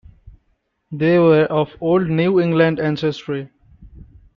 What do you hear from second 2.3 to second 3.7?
England ancestry.